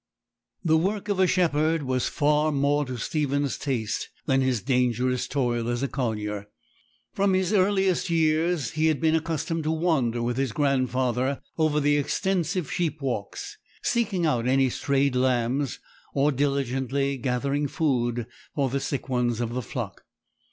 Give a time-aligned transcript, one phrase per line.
[0.63, 5.69] The work of a shepherd was far more to Stephen's taste than his dangerous toil
[5.69, 6.47] as a collier.
[7.13, 11.97] From his earliest years he had been accustomed to wander with his grandfather over the
[11.97, 15.77] extensive sheep walks, seeking out any strayed lambs,
[16.15, 18.25] or diligently gathering food
[18.55, 20.03] for the sick ones of the flock.